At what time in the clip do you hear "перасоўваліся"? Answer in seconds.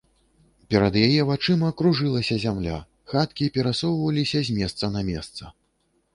3.59-4.39